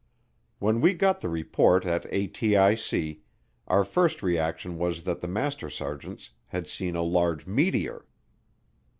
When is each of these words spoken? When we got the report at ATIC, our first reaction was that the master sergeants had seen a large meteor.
When 0.57 0.81
we 0.81 0.95
got 0.95 1.21
the 1.21 1.29
report 1.29 1.85
at 1.85 2.09
ATIC, 2.11 3.19
our 3.67 3.83
first 3.83 4.23
reaction 4.23 4.79
was 4.79 5.03
that 5.03 5.19
the 5.19 5.27
master 5.27 5.69
sergeants 5.69 6.31
had 6.47 6.67
seen 6.67 6.95
a 6.95 7.03
large 7.03 7.45
meteor. 7.45 8.07